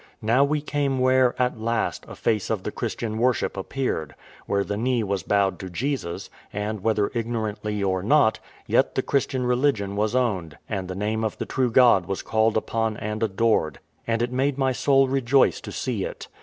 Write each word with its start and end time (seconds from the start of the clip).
Now 0.23 0.43
we 0.43 0.61
came 0.61 0.97
where, 0.97 1.39
at 1.39 1.61
least, 1.61 2.05
a 2.07 2.15
face 2.15 2.49
of 2.49 2.63
the 2.63 2.71
Christian 2.71 3.19
worship 3.19 3.55
appeared; 3.55 4.15
where 4.47 4.63
the 4.63 4.75
knee 4.75 5.03
was 5.03 5.21
bowed 5.21 5.59
to 5.59 5.69
Jesus: 5.69 6.31
and 6.51 6.81
whether 6.83 7.11
ignorantly 7.13 7.83
or 7.83 8.01
not, 8.01 8.39
yet 8.65 8.95
the 8.95 9.03
Christian 9.03 9.45
religion 9.45 9.95
was 9.95 10.15
owned, 10.15 10.57
and 10.67 10.87
the 10.87 10.95
name 10.95 11.23
of 11.23 11.37
the 11.37 11.45
true 11.45 11.69
God 11.69 12.07
was 12.07 12.23
called 12.23 12.57
upon 12.57 12.97
and 12.97 13.21
adored; 13.21 13.79
and 14.07 14.23
it 14.23 14.31
made 14.33 14.57
my 14.57 14.71
soul 14.71 15.07
rejoice 15.07 15.61
to 15.61 15.71
see 15.71 16.03
it. 16.03 16.27